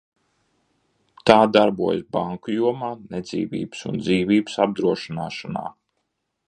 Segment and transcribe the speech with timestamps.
[1.31, 5.67] Tā darbojas banku jomā, nedzīvības un dzīvības apdrošināšanā.